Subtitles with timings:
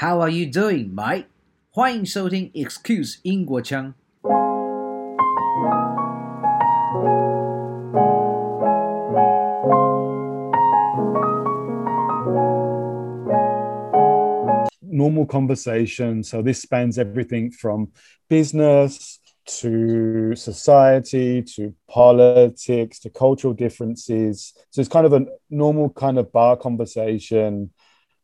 [0.00, 1.25] How are you doing, Mike？
[1.69, 3.93] 欢迎收听 Excuse 英国腔。
[14.81, 16.23] normal conversation.
[16.23, 17.89] So this spans everything from
[18.29, 19.19] business
[19.61, 24.53] to society to politics to cultural differences.
[24.69, 27.71] So it's kind of a normal kind of bar conversation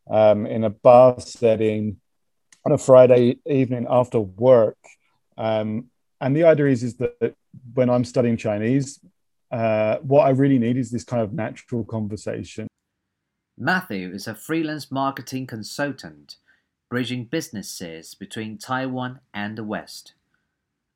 [0.10, 1.98] um, in a bar setting
[2.66, 4.78] on a Friday evening after work.
[5.38, 5.86] Um,
[6.20, 7.36] and the idea is, is that
[7.74, 9.00] when I'm studying Chinese,
[9.52, 12.68] uh, what I really need is this kind of natural conversation.
[13.58, 16.36] Matthew is a freelance marketing consultant,
[16.90, 20.14] bridging businesses between Taiwan and the West.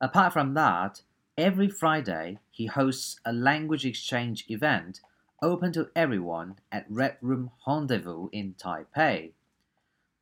[0.00, 1.02] Apart from that,
[1.38, 5.00] every Friday he hosts a language exchange event
[5.42, 9.32] open to everyone at Red Room Rendezvous in Taipei.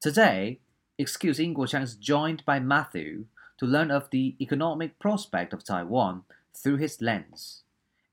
[0.00, 0.60] Today,
[0.96, 3.26] Excuse Ingguochang is joined by Matthew
[3.58, 6.22] to learn of the economic prospect of Taiwan
[6.54, 7.62] through his lens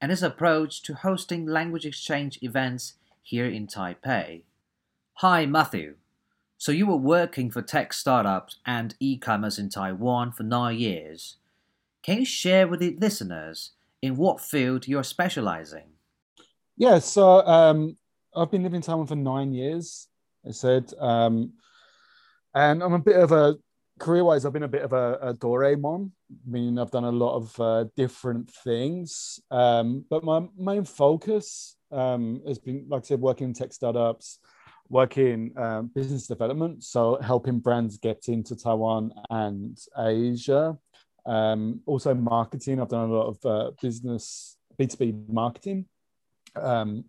[0.02, 4.44] and his approach to hosting language exchange events here in Taipei.
[5.16, 5.95] Hi, Matthew.
[6.58, 11.38] So you were working for tech startups and e-commerce in Taiwan for nine years.
[12.03, 13.71] Can you share with the listeners
[14.02, 15.96] in what field you're specializing?
[16.78, 17.97] Yeah, so um,
[18.36, 20.08] I've been living in Taiwan for nine years.
[20.47, 21.53] I said, um,
[22.53, 23.56] and I'm a bit of a
[24.00, 24.45] career-wise.
[24.45, 26.11] I've been a bit of a, a Doraemon,
[26.45, 29.39] meaning I've done a lot of uh, different things.
[29.50, 34.38] Um, but my main focus um, has been, like I said, working in tech startups,
[34.88, 40.78] working um, business development, so helping brands get into Taiwan and Asia.
[41.25, 42.80] Um, also marketing.
[42.80, 45.88] I've done a lot of uh, business B2B marketing.
[46.61, 47.05] Um,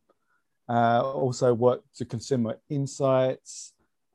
[0.69, 3.73] uh, also worked to consumer insights.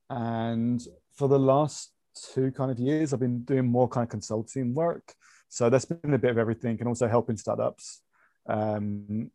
[0.09, 0.81] And
[1.15, 1.91] for the last
[2.33, 5.13] two kind of years, I've been doing more kind of consulting work.
[5.49, 8.01] So that's been a bit of everything and also helping startups
[8.47, 9.31] um,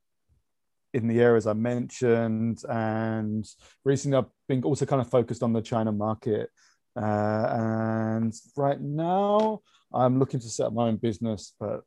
[0.94, 2.60] in the areas I mentioned.
[2.68, 3.46] And
[3.84, 6.50] recently, I've been also kind of focused on the China market.
[6.96, 9.60] Uh, and right now,
[9.92, 11.82] I'm looking to set up my own business, but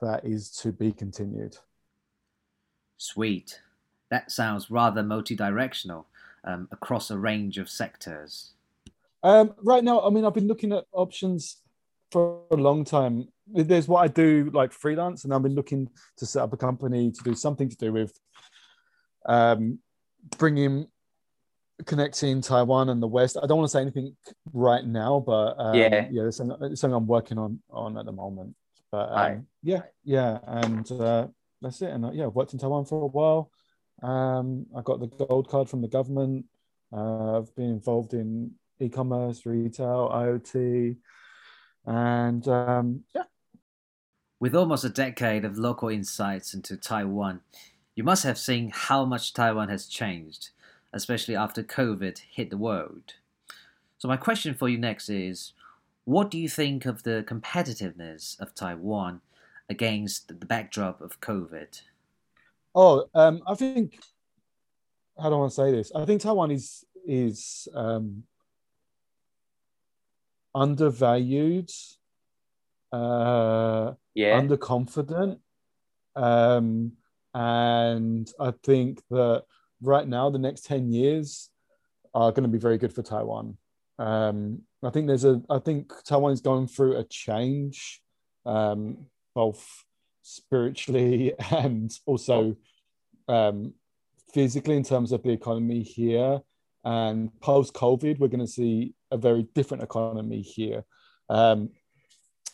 [0.00, 1.56] that is to be continued.
[2.96, 3.60] Sweet.
[4.10, 6.06] That sounds rather multi directional
[6.44, 8.52] um, across a range of sectors.
[9.22, 11.56] Um, right now, I mean, I've been looking at options
[12.12, 13.28] for a long time.
[13.46, 15.88] There's what I do like freelance, and I've been looking
[16.18, 18.18] to set up a company to do something to do with
[19.26, 19.78] um,
[20.38, 20.86] bringing
[21.86, 23.36] connecting Taiwan and the West.
[23.42, 24.16] I don't want to say anything
[24.52, 28.04] right now, but um, yeah, yeah, it's something, it's something, I'm working on on at
[28.06, 28.54] the moment.
[28.90, 31.26] But um, yeah, yeah, and uh,
[31.60, 31.90] that's it.
[31.90, 33.50] And uh, yeah, I've worked in Taiwan for a while.
[34.02, 36.46] Um, I got the gold card from the government.
[36.92, 40.96] Uh, I've been involved in e-commerce, retail, IoT,
[41.86, 43.22] and um, yeah.
[44.40, 47.40] With almost a decade of local insights into Taiwan,
[47.94, 50.50] you must have seen how much Taiwan has changed
[50.94, 53.14] especially after COVID hit the world.
[53.98, 55.52] So, my question for you next is
[56.04, 59.20] what do you think of the competitiveness of Taiwan
[59.68, 61.80] against the backdrop of COVID?
[62.74, 63.98] Oh, um, I think
[65.20, 65.92] how do I want to say this?
[65.94, 68.24] I think Taiwan is is um,
[70.54, 71.70] undervalued,
[72.92, 75.38] uh, yeah, underconfident,
[76.16, 76.92] um,
[77.32, 79.44] and I think that
[79.80, 81.50] right now, the next 10 years
[82.14, 83.56] are going to be very good for Taiwan.
[83.98, 88.00] Um, I think there's a, I think Taiwan is going through a change,
[88.46, 89.84] um, both
[90.22, 92.56] spiritually and also
[93.28, 93.74] um,
[94.32, 96.40] physically in terms of the economy here.
[96.84, 100.84] And post COVID, we're going to see a very different economy here.
[101.30, 101.70] Um,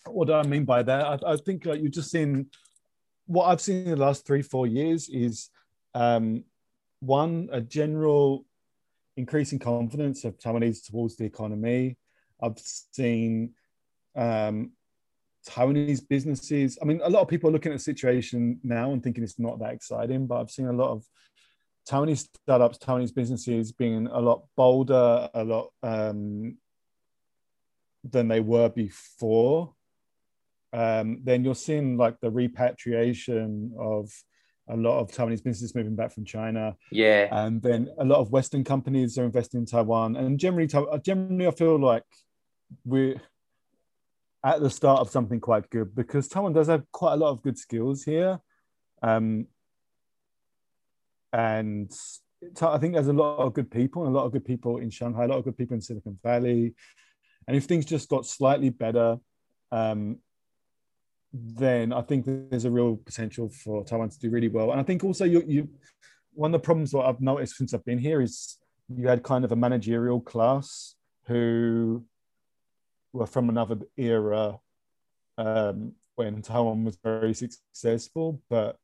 [0.06, 1.04] what do I mean by that?
[1.04, 2.46] I, I think you've just seen
[3.26, 5.50] what I've seen in the last three, four years is
[5.94, 6.44] um,
[7.00, 8.44] one, a general
[9.16, 11.96] increasing confidence of Taiwanese towards the economy.
[12.42, 13.54] I've seen
[14.16, 14.72] um,
[15.50, 16.78] Taiwanese businesses.
[16.80, 19.38] I mean, a lot of people are looking at the situation now and thinking it's
[19.38, 21.04] not that exciting, but I've seen a lot of
[21.88, 26.56] Taiwanese startups, Taiwanese businesses being a lot bolder, a lot um,
[28.04, 29.74] than they were before.
[30.72, 34.10] Um, then you're seeing like the repatriation of
[34.68, 36.76] a lot of Taiwanese businesses moving back from China.
[36.92, 37.28] Yeah.
[37.32, 40.14] And then a lot of Western companies are investing in Taiwan.
[40.14, 40.68] And generally,
[41.02, 42.04] generally, I feel like
[42.84, 43.20] we're
[44.44, 47.42] at the start of something quite good because Taiwan does have quite a lot of
[47.42, 48.40] good skills here.
[49.02, 49.46] Um,
[51.32, 51.92] and
[52.62, 54.90] I think there's a lot of good people and a lot of good people in
[54.90, 56.74] Shanghai, a lot of good people in Silicon Valley.
[57.46, 59.18] And if things just got slightly better,
[59.72, 60.18] um,
[61.32, 64.72] then I think there's a real potential for Taiwan to do really well.
[64.72, 65.68] And I think also you, you
[66.32, 68.56] one of the problems that I've noticed since I've been here is
[68.88, 70.94] you had kind of a managerial class
[71.26, 72.04] who
[73.12, 74.58] were from another era
[75.38, 78.76] um, when Taiwan was very successful, but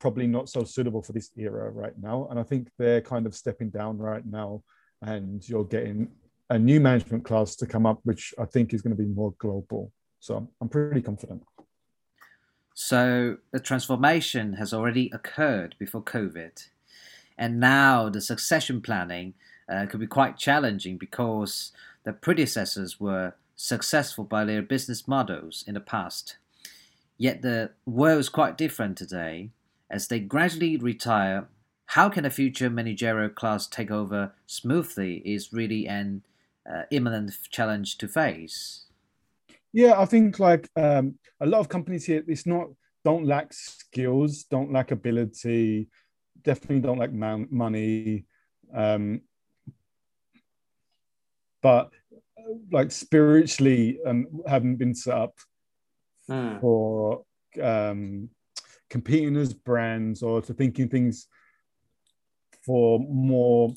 [0.00, 2.26] probably not so suitable for this era right now.
[2.30, 4.62] And I think they're kind of stepping down right now,
[5.02, 6.10] and you're getting
[6.50, 9.34] a new management class to come up, which I think is going to be more
[9.38, 9.92] global.
[10.20, 11.42] So I'm pretty confident.
[12.74, 16.66] So the transformation has already occurred before COVID.
[17.38, 19.34] And now the succession planning
[19.68, 21.72] uh, could be quite challenging because
[22.04, 26.36] the predecessors were successful by their business models in the past.
[27.16, 29.50] Yet the world is quite different today.
[29.90, 31.48] As they gradually retire,
[31.86, 36.22] how can a future managerial class take over smoothly is really an
[36.68, 38.86] uh, imminent challenge to face.
[39.72, 42.68] Yeah, I think like um, a lot of companies here, it's not
[43.04, 45.88] don't lack skills, don't lack ability,
[46.42, 48.24] definitely don't lack man- money,
[48.74, 49.20] um,
[51.60, 51.90] but
[52.72, 55.34] like spiritually um, haven't been set up
[56.30, 56.60] mm.
[56.60, 57.24] for
[57.62, 58.28] um,
[58.90, 61.26] competing as brands or to thinking things
[62.64, 63.72] for more.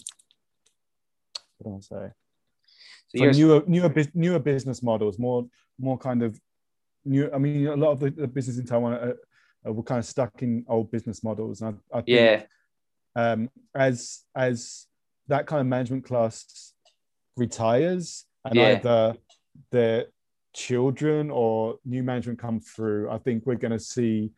[1.57, 2.11] What do I say?
[3.09, 5.47] So for newer, newer, newer business models, more,
[5.79, 6.39] more kind of
[7.05, 7.29] new.
[7.33, 9.15] I mean, a lot of the, the business in Taiwan are,
[9.65, 11.61] are, are, kind of stuck in old business models.
[11.61, 12.43] And I, I think, yeah,
[13.15, 14.85] um, as as
[15.27, 16.73] that kind of management class
[17.35, 18.75] retires, and yeah.
[18.77, 19.15] either
[19.71, 20.05] their
[20.53, 24.31] children or new management come through, I think we're going to see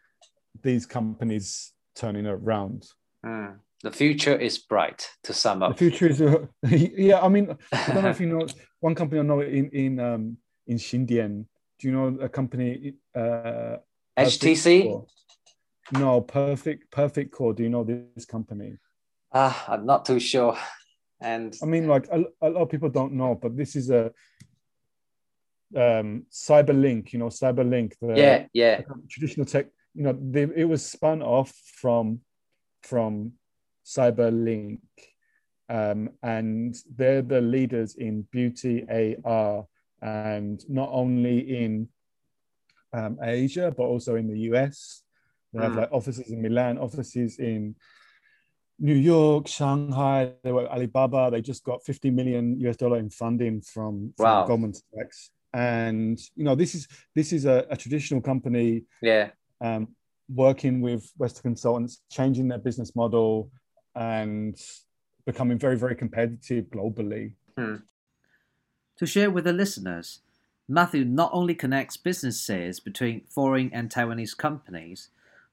[0.62, 2.88] these companies turning around.
[3.26, 3.60] Mm.
[3.82, 5.10] The future is bright.
[5.24, 7.22] To sum up, the future is uh, yeah.
[7.22, 8.46] I mean, I don't know if you know
[8.82, 11.46] one company I know in in um, in Xindian.
[11.80, 12.96] Do you know a company?
[13.16, 13.78] Uh,
[14.18, 15.06] HTC.
[15.94, 17.58] No, perfect Perfect Corp.
[17.58, 18.78] Do you know this company?
[19.32, 20.58] Ah, uh, I'm not too sure.
[21.22, 24.06] And I mean, like a, a lot of people don't know, but this is a
[25.76, 27.14] um, Cyberlink.
[27.14, 27.94] You know, Cyberlink.
[28.02, 28.82] The, yeah, yeah.
[29.10, 29.68] traditional tech.
[29.94, 32.22] You know, they, it was spun off from
[32.84, 33.34] from
[33.86, 34.80] Cyberlink,
[35.68, 39.66] um, and they're the leaders in beauty AR,
[40.02, 41.90] and not only in
[42.94, 45.04] um, Asia but also in the US.
[45.54, 45.78] They have mm.
[45.78, 47.76] like offices in Milan, offices in
[48.80, 50.34] New York, Shanghai.
[50.44, 51.30] They were Alibaba.
[51.32, 54.46] They just got 50 million US dollar in funding from, from wow.
[54.46, 55.32] Goldman Sachs.
[55.54, 58.84] And you know, this is this is a, a traditional company.
[59.02, 59.32] Yeah.
[59.62, 59.90] Um,
[60.34, 63.52] working with Western consultants, changing their business model,
[63.96, 64.56] and
[65.26, 67.34] becoming very, very competitive globally.
[67.58, 67.78] Hmm.
[68.98, 70.22] To share with the listeners,
[70.68, 75.10] Matthew not only connects businesses between foreign and Taiwanese companies,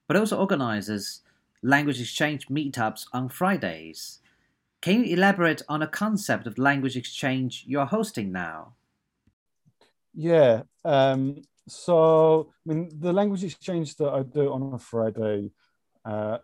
[0.07, 1.21] but also organizes
[1.63, 4.19] language exchange meetups on Fridays.
[4.81, 8.73] Can you elaborate on a concept of language exchange you're hosting now?
[10.13, 10.63] Yeah.
[10.85, 15.51] Um, so, I mean, the language exchange that I do on a Friday,
[16.05, 16.37] uh,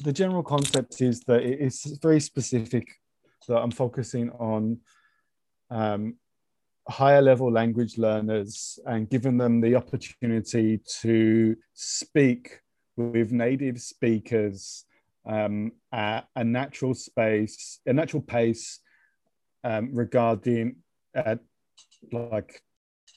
[0.00, 2.88] the general concept is that it's very specific
[3.48, 4.78] that I'm focusing on
[5.70, 6.16] um,
[6.88, 12.60] higher level language learners and giving them the opportunity to speak
[12.98, 14.84] with native speakers
[15.24, 18.80] um, at a natural space, a natural pace
[19.64, 20.76] um, regarding
[21.14, 21.36] uh,
[22.12, 22.62] like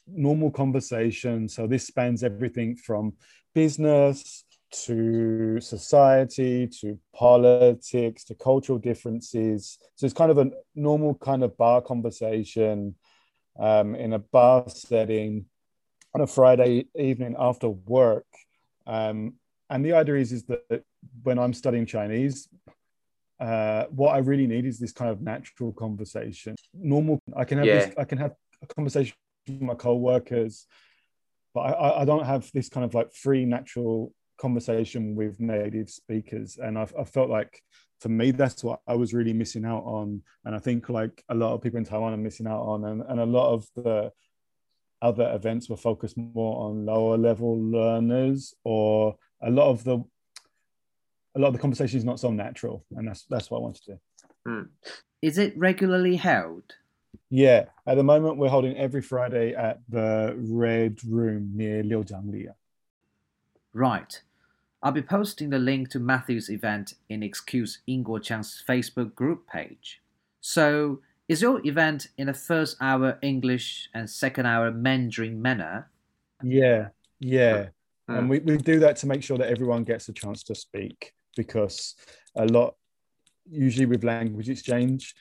[0.08, 1.50] normal conversation.
[1.50, 3.14] So this spans everything from
[3.54, 9.78] business to society to politics to cultural differences.
[9.96, 12.96] So it's kind of a normal kind of bar conversation
[13.60, 15.46] um, in a bar setting
[16.14, 18.26] on a Friday evening after work.
[18.88, 19.34] Um,
[19.72, 20.84] and the idea is is that
[21.24, 22.48] when I'm studying Chinese,
[23.40, 26.56] uh, what I really need is this kind of natural conversation.
[26.74, 27.86] Normal, I can have yeah.
[27.86, 29.16] this, I can have a conversation
[29.48, 30.68] with my co-workers,
[31.56, 36.60] but I, I don't have this kind of like free natural conversation with native speakers.
[36.62, 37.62] And I, I felt like
[38.00, 40.22] for me, that's what I was really missing out on.
[40.46, 43.02] And I think like a lot of people in Taiwan are missing out on, and,
[43.08, 44.12] and a lot of the
[45.02, 50.04] other events were focused more on lower level learners or a lot of the
[51.36, 53.84] a lot of the conversation is not so natural, and that's that's what I wanted
[53.84, 54.00] to do.
[54.48, 54.68] Mm.
[55.22, 56.64] Is it regularly held?
[57.30, 62.48] Yeah, at the moment we're holding every Friday at the Red Room near Liuzhangli.
[63.74, 64.22] Right.
[64.84, 70.02] I'll be posting the link to Matthew's event in Excuse Ingo Chang's Facebook group page.
[70.42, 75.90] So, is your event in the first hour English and second hour Mandarin manner?
[76.44, 77.68] Yeah, yeah.
[78.12, 78.18] Mm.
[78.18, 81.14] And we, we do that to make sure that everyone gets a chance to speak
[81.36, 81.96] because
[82.36, 82.76] a lot,
[83.50, 85.16] usually with language exchange,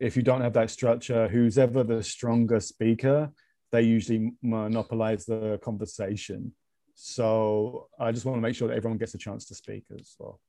[0.00, 3.30] if you don't have that structure, who's ever the stronger speaker,
[3.72, 6.52] they usually monopolize the conversation.
[6.94, 10.14] So I just want to make sure that everyone gets a chance to speak as
[10.18, 10.40] well.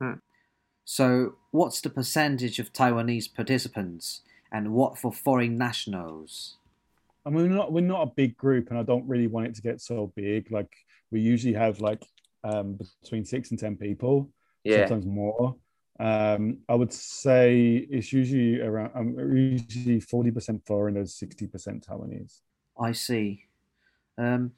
[0.00, 0.14] Hmm.
[0.84, 4.20] So, what's the percentage of Taiwanese participants,
[4.52, 6.58] and what for foreign nationals?
[7.26, 9.54] I mean, we're not we're not a big group, and I don't really want it
[9.56, 10.52] to get so big.
[10.52, 10.72] Like
[11.10, 12.02] we usually have like
[12.44, 14.30] um, between six and ten people,
[14.62, 14.86] yeah.
[14.86, 15.56] sometimes more.
[15.98, 22.40] Um, I would say it's usually around um, usually forty percent foreigners, sixty percent Taiwanese.
[22.78, 23.46] I see.
[24.16, 24.52] Um,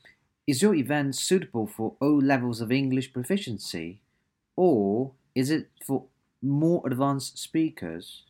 [0.47, 4.03] is your event suitable for all levels of English proficiency,
[4.57, 6.05] or is it for
[6.43, 8.25] more advanced speakers?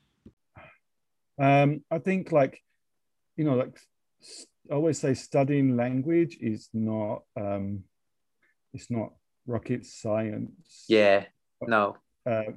[1.39, 2.63] Um, I think, like,
[3.37, 3.79] you know, like
[4.71, 7.85] always say, studying language is not um,
[8.73, 9.13] it's not
[9.47, 10.85] rocket science.
[10.89, 11.25] Yeah.
[11.63, 11.97] No.
[12.27, 12.53] Uh,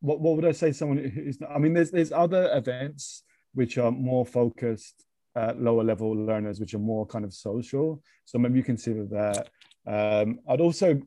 [0.00, 0.72] what what would I say?
[0.72, 3.22] Someone who's not, I mean, there's there's other events
[3.54, 5.04] which are more focused
[5.36, 8.02] at lower level learners, which are more kind of social.
[8.24, 9.48] So maybe you consider that.
[9.86, 11.00] Um, I'd also,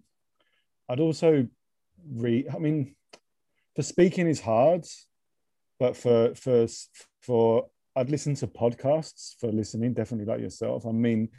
[0.89, 1.47] I'd also
[2.11, 2.47] read.
[2.53, 2.95] I mean,
[3.75, 4.85] for speaking is hard,
[5.79, 6.67] but for for
[7.21, 7.67] for
[7.97, 9.93] I'd listen to podcasts for listening.
[9.93, 10.85] Definitely like yourself.
[10.85, 11.29] I mean,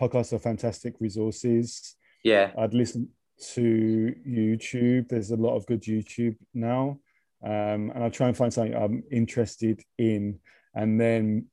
[0.00, 1.96] podcasts are fantastic resources.
[2.22, 3.08] Yeah, I'd listen
[3.54, 5.08] to YouTube.
[5.08, 7.00] There's a lot of good YouTube now.
[7.44, 10.38] Um, and I try and find something I'm interested in,
[10.74, 11.46] and then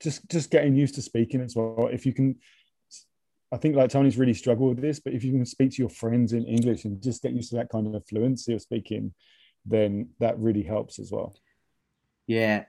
[0.00, 1.88] just just getting used to speaking as well.
[1.92, 2.36] If you can,
[3.52, 5.90] I think like Tony's really struggled with this, but if you can speak to your
[5.90, 9.12] friends in English and just get used to that kind of fluency of speaking,
[9.66, 11.34] then that really helps as well.
[12.26, 12.64] Yeah,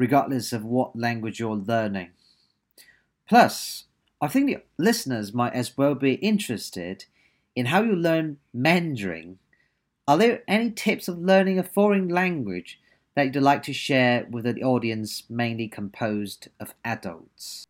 [0.00, 2.08] regardless of what language you're learning.
[3.28, 3.84] Plus,
[4.18, 7.04] I think the listeners might as well be interested
[7.54, 9.38] in how you learn Mandarin.
[10.08, 12.80] Are there any tips of learning a foreign language
[13.14, 17.66] that you'd like to share with an audience mainly composed of adults?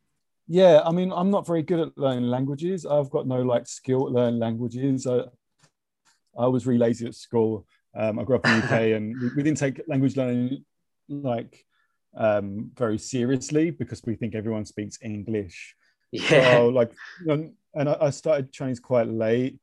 [0.46, 2.86] Yeah, I mean, I'm not very good at learning languages.
[2.86, 5.04] I've got no like skill at learning languages.
[5.04, 5.22] I,
[6.38, 7.66] I was really lazy at school.
[7.92, 10.64] Um, I grew up in the UK, and we, we, didn't take language learning
[11.08, 11.66] like
[12.16, 15.74] um, very seriously because we think everyone speaks English.
[16.12, 16.56] Yeah.
[16.56, 16.92] So, like,
[17.26, 19.58] and I, started Chinese quite late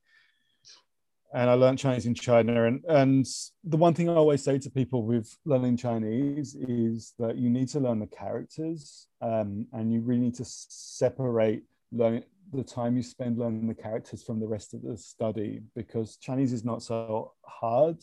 [1.34, 2.66] and I learned Chinese in China.
[2.66, 3.25] And, and
[3.63, 7.68] the one thing I always say to people with learning Chinese is that you need
[7.70, 12.24] to learn the characters um, and you really need to separate learning
[12.54, 16.54] the time you spend learning the characters from the rest of the study because Chinese
[16.54, 17.98] is not so hard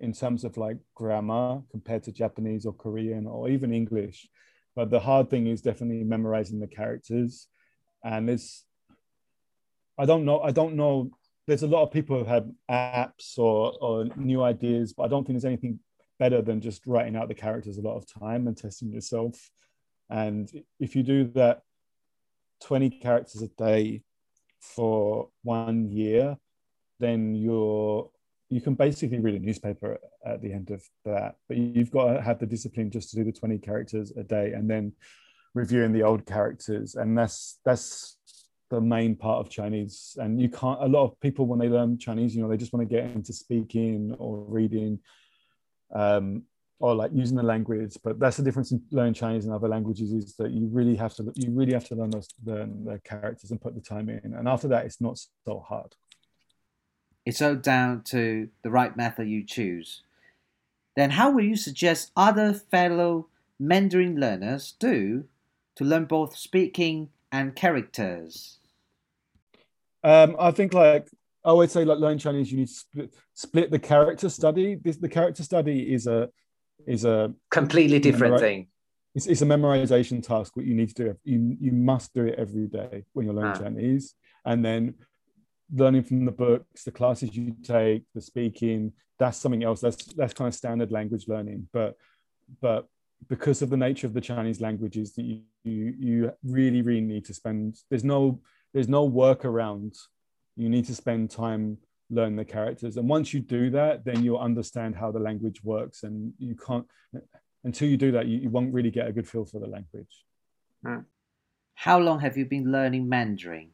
[0.00, 4.28] in terms of like grammar compared to Japanese or Korean or even English.
[4.76, 7.48] But the hard thing is definitely memorizing the characters.
[8.04, 8.64] And it's,
[9.98, 11.10] I don't know, I don't know
[11.48, 15.26] there's a lot of people who have apps or, or new ideas, but I don't
[15.26, 15.80] think there's anything
[16.18, 19.50] better than just writing out the characters a lot of time and testing yourself.
[20.10, 21.62] And if you do that
[22.64, 24.02] 20 characters a day
[24.60, 26.36] for one year,
[27.00, 28.10] then you're
[28.50, 31.36] you can basically read a newspaper at the end of that.
[31.48, 34.52] But you've got to have the discipline just to do the 20 characters a day
[34.52, 34.92] and then
[35.54, 36.94] reviewing the old characters.
[36.94, 38.16] And that's that's
[38.70, 40.16] the main part of Chinese.
[40.18, 42.72] And you can't, a lot of people, when they learn Chinese, you know, they just
[42.72, 44.98] want to get into speaking or reading
[45.94, 46.42] um,
[46.78, 47.96] or like using the language.
[48.02, 51.14] But that's the difference in learning Chinese and other languages is that you really have
[51.16, 54.34] to, you really have to learn those, learn the characters and put the time in.
[54.34, 55.94] And after that, it's not so hard.
[57.28, 60.00] It's all down to the right method you choose.
[60.96, 63.26] Then how will you suggest other fellow
[63.60, 65.24] Mandarin learners do
[65.76, 68.60] to learn both speaking and characters?
[70.02, 71.10] Um, I think like
[71.44, 74.76] I always say, like learn Chinese, you need to split, split the character study.
[74.76, 76.30] This the character study is a
[76.86, 78.68] is a completely different memori- thing.
[79.14, 80.56] It's, it's a memorization task.
[80.56, 83.52] What you need to do, you you must do it every day when you're learning
[83.56, 83.64] ah.
[83.64, 84.14] Chinese,
[84.46, 84.94] and then
[85.72, 88.92] learning from the books, the classes you take, the speaking.
[89.18, 89.80] That's something else.
[89.80, 91.68] That's that's kind of standard language learning.
[91.72, 91.96] But
[92.60, 92.86] but
[93.28, 97.24] because of the nature of the Chinese languages, that you you, you really really need
[97.26, 97.76] to spend.
[97.90, 98.40] There's no
[98.72, 99.98] there's no workaround.
[100.56, 101.78] You need to spend time
[102.10, 106.04] learn the characters, and once you do that, then you'll understand how the language works.
[106.04, 106.86] And you can't
[107.64, 110.24] until you do that, you, you won't really get a good feel for the language.
[110.84, 111.00] Hmm.
[111.74, 113.70] How long have you been learning Mandarin?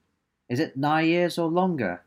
[0.48, 2.02] Is it nine years or longer?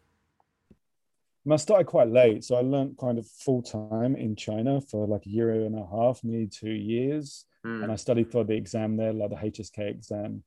[1.50, 5.26] I started quite late, so I learned kind of full time in China for like
[5.26, 7.84] a year and a half, nearly two years, Mm.
[7.84, 10.44] and I studied for the exam there, like the HSK exam.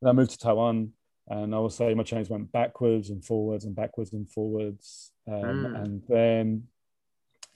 [0.00, 0.92] Then I moved to Taiwan,
[1.28, 5.34] and I will say my Chinese went backwards and forwards and backwards and forwards, um,
[5.34, 5.82] Mm.
[5.82, 6.68] and then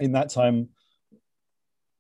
[0.01, 0.71] in that time,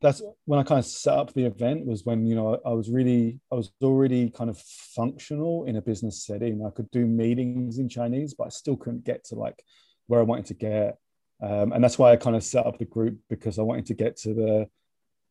[0.01, 1.85] that's when I kind of set up the event.
[1.87, 5.83] Was when you know I was really, I was already kind of functional in a
[5.83, 6.65] business setting.
[6.65, 9.63] I could do meetings in Chinese, but I still couldn't get to like
[10.07, 10.99] where I wanted to get.
[11.43, 13.95] Um, and that's why I kind of set up the group because I wanted to
[13.95, 14.69] get to the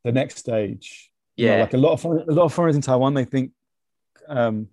[0.04, 1.12] the next stage.
[1.38, 1.62] You know, Yeah.
[1.62, 3.52] like a lot of a lot of foreigners in Taiwan, they think,
[4.28, 4.68] um,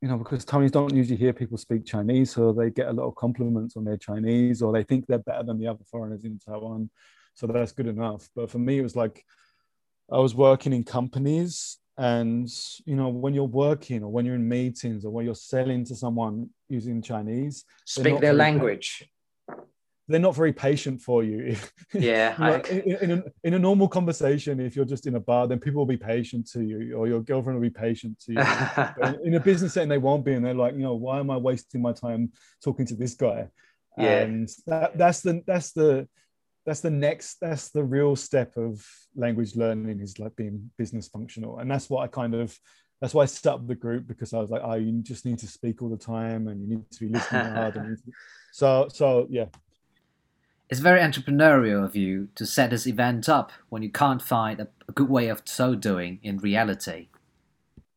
[0.00, 3.06] you know, because Taiwanese don't usually hear people speak Chinese, so they get a lot
[3.08, 6.38] of compliments on their Chinese, or they think they're better than the other foreigners in
[6.38, 6.88] Taiwan.
[7.38, 8.28] So that's good enough.
[8.34, 9.24] But for me, it was like
[10.10, 12.48] I was working in companies, and
[12.84, 15.94] you know, when you're working or when you're in meetings or when you're selling to
[15.94, 19.08] someone using Chinese, Speak their language.
[20.08, 21.54] they're not very patient for you.
[21.94, 22.34] Yeah.
[22.38, 25.60] I- in, in, a, in a normal conversation, if you're just in a bar, then
[25.60, 29.16] people will be patient to you, or your girlfriend will be patient to you.
[29.24, 31.36] In a business setting, they won't be, and they're like, you know, why am I
[31.36, 32.32] wasting my time
[32.64, 33.46] talking to this guy?
[33.96, 34.22] Yeah.
[34.22, 36.08] And that, that's the that's the
[36.68, 41.58] that's the next that's the real step of language learning is like being business functional,
[41.58, 42.56] and that's what I kind of
[43.00, 45.38] that's why I set up the group because I was like, oh, you just need
[45.38, 47.76] to speak all the time, and you need to be listening hard.
[47.76, 48.12] And you need to-
[48.52, 49.46] so so yeah,
[50.70, 54.68] It's very entrepreneurial of you to set this event up when you can't find a,
[54.88, 57.08] a good way of so doing in reality.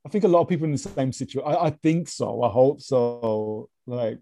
[0.05, 1.47] I think a lot of people in the same situation.
[1.53, 2.41] I, I think so.
[2.43, 3.69] I hope so.
[3.85, 4.19] Like,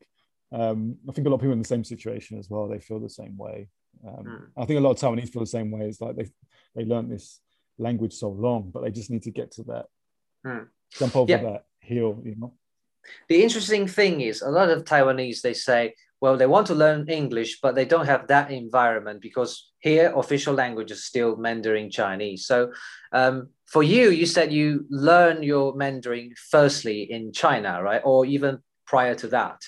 [0.51, 2.68] um, I think a lot of people in the same situation as well.
[2.68, 3.68] They feel the same way.
[4.08, 4.62] Um, Hmm.
[4.62, 5.88] I think a lot of Taiwanese feel the same way.
[5.88, 6.29] It's like they
[6.75, 7.41] they learned this
[7.77, 9.86] language so long, but they just need to get to that
[10.44, 10.63] Hmm.
[10.91, 11.44] jump over Yeah.
[11.44, 12.22] that hill.
[12.24, 12.53] You know.
[13.27, 17.10] the interesting thing is a lot of Taiwanese they say, well, they want to learn
[17.10, 22.46] English, but they don't have that environment because here official language is still Mandarin Chinese.
[22.46, 22.72] So
[23.13, 28.01] um, for you, you said you learn your Mandarin firstly in China, right?
[28.03, 29.59] Or even prior to that.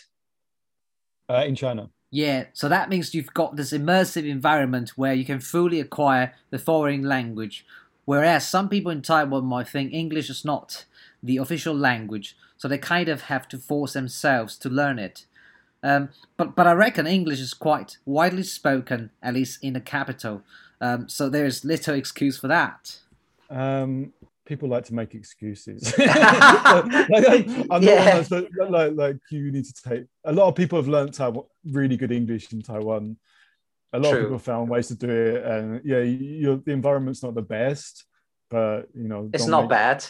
[1.30, 1.89] Uh, in China.
[2.12, 6.60] Yeah, so that means you've got this immersive environment where you can fully acquire the
[6.60, 7.65] foreign language,
[8.04, 10.84] whereas some people in Taiwan might think English is not
[11.24, 15.26] the official language, so they kind of have to force themselves to learn it.
[15.84, 20.43] Um, but but I reckon English is quite widely spoken, at least in the capital.
[20.82, 23.00] Um, so there is little excuse for that.
[23.50, 24.13] Um,
[24.52, 25.82] people like to make excuses.
[25.98, 28.22] like, I'm, I'm Yeah.
[28.30, 30.04] not like, like you need to take.
[30.26, 33.18] A lot of people have learned Taiwan, really good English in Taiwan.
[33.94, 34.20] A lot True.
[34.20, 38.06] of people found ways to do it, and yeah, you the environment's not the best,
[38.50, 40.06] but you know, It's don't make- bad.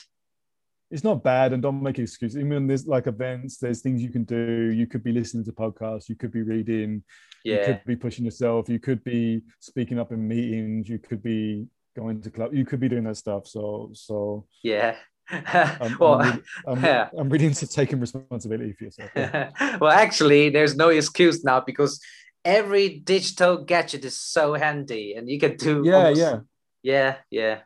[0.94, 2.38] It's not bad, and don't make excuses.
[2.38, 4.72] Even there's like events, there's things you can do.
[4.80, 7.04] You could be listening to podcasts, you could be reading,
[7.46, 7.66] you Yeah.
[7.66, 12.22] could be pushing yourself, you could be speaking up in meetings, you could be going
[12.22, 13.48] to club, you could be doing that stuff.
[13.48, 14.96] So so Yeah.
[15.30, 17.10] I'm, well, I'm, really, I'm, yeah.
[17.18, 19.10] I'm really into taking responsibility for yourself.
[19.16, 19.78] yeah.
[19.80, 22.02] well, actually, there's no excuse now because
[22.44, 26.40] every digital gadget is so handy and you can do Yeah, almost- yeah.
[26.84, 27.60] yeah yeah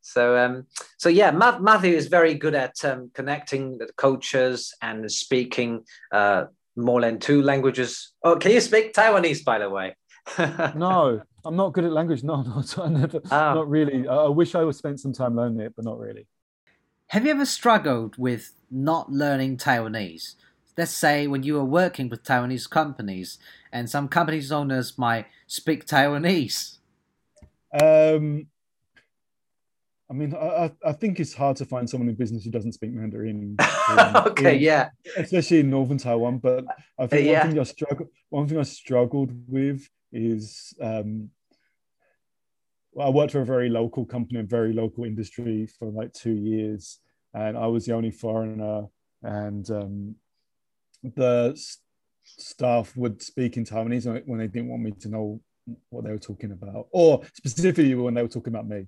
[0.00, 0.66] so um
[0.96, 6.44] so yeah Ma- matthew is very good at um, connecting the cultures and speaking uh
[6.76, 9.94] more than two languages oh can you speak taiwanese by the way
[10.74, 12.22] No, I'm not good at language.
[12.22, 13.54] No, no, I never, Ah.
[13.54, 14.06] not really.
[14.06, 16.26] I, I wish I would spent some time learning it, but not really.
[17.08, 20.34] Have you ever struggled with not learning Taiwanese?
[20.76, 23.38] Let's say when you were working with Taiwanese companies
[23.72, 26.76] and some companies owners might speak Taiwanese.
[27.72, 28.46] Um,
[30.10, 32.72] I mean, I, I- I think it's hard to find someone in business who doesn't
[32.72, 33.56] speak Mandarin.
[33.58, 36.38] in- okay in- yeah especially in northern Taiwan.
[36.38, 36.66] But
[36.98, 37.40] I think Yeah.
[37.40, 41.30] one thing I struggle, one thing I struggled with is um, well,
[43.00, 46.98] I worked for a very local company, a very local industry for like two years,
[47.34, 48.86] and I was the only foreigner,
[49.22, 50.14] and um,
[51.02, 51.78] the s-
[52.24, 55.40] staff would speak in Taiwanese when- they didn't want me to know
[55.90, 58.86] what they were talking about, or specifically when they were talking about me.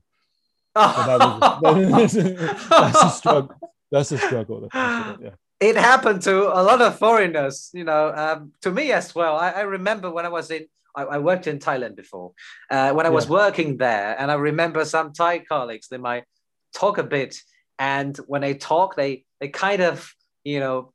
[0.77, 1.19] So that
[1.61, 2.13] was,
[2.71, 3.57] that's a struggle.
[3.91, 4.61] That's a struggle.
[4.63, 5.31] That's a struggle, yeah.
[5.61, 9.37] it happened to a lot of foreigners, you know, um, to me as well.
[9.37, 12.33] I, I remember when I was in, I, I worked in Thailand before,
[12.71, 13.33] uh, when I was Yeah.
[13.33, 16.25] working there, and I remember some Thai colleagues, they might
[16.75, 17.37] talk a bit,
[17.79, 20.13] and when they talk, they they kind of,
[20.45, 20.93] you know,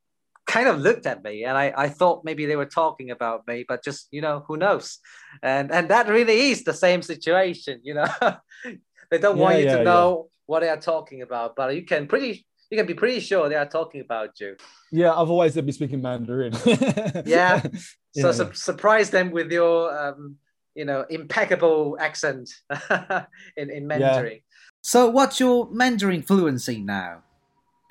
[0.47, 3.65] kind of looked at me, and I, I thought maybe they were talking about me,
[3.67, 4.99] but just you know, who knows,
[5.41, 8.07] and and that really is the same situation, you know,
[9.11, 9.83] they don't want you yeah, to yeah.
[9.83, 13.47] know what they are talking about, but you can pretty you can be pretty sure
[13.49, 14.55] they are talking about you.
[14.91, 16.53] Yeah, otherwise they'd be speaking Mandarin.
[17.25, 17.61] Yeah.
[18.15, 20.37] So Yeah, su- surprise them with your, um,
[20.73, 22.49] you know, impeccable accent
[23.57, 24.39] in in Mandarin.
[24.81, 27.23] So, what's your Mandarin fluency now?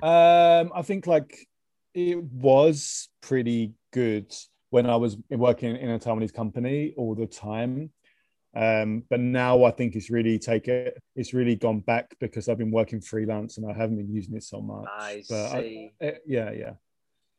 [0.01, 1.47] Um, I think like
[1.93, 4.33] it was pretty good
[4.71, 7.91] when I was working in a Taiwanese company all the time.
[8.55, 10.97] Um, but now I think it's really take it.
[11.15, 14.43] It's really gone back because I've been working freelance and I haven't been using it
[14.43, 14.87] so much.
[14.89, 15.91] I But I- see.
[16.01, 16.73] eh, yeah, yeah,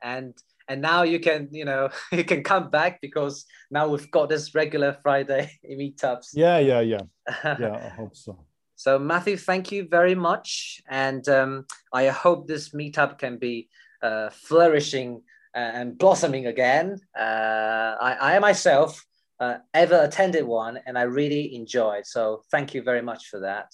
[0.03, 0.35] and
[0.69, 4.55] and now you can, you know, you can come back because now we've got this
[4.55, 6.31] regular Friday meetups.
[6.35, 7.01] yeah, yeah, yeah,
[7.45, 7.77] yeah.
[7.77, 8.39] I hope so.
[8.79, 13.69] So Matthew, thank you very much, and um, I hope this meetup can be
[14.03, 15.23] uh, flourishing
[15.55, 17.01] and blossoming again.
[17.19, 19.03] Uh, I, I myself
[19.41, 22.07] uh, ever attended one, and I really enjoyed.
[22.07, 23.73] So thank you very much for that.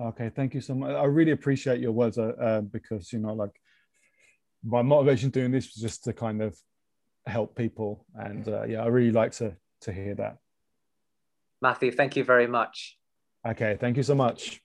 [0.00, 0.94] Okay, thank you so much.
[0.94, 3.59] I really appreciate your words uh, uh, because you know, like
[4.64, 6.56] my motivation doing this was just to kind of
[7.26, 10.36] help people, and uh, yeah, I really like to to hear that.
[11.62, 12.96] Matthew, thank you very much.
[13.46, 14.60] Okay, thank you so much.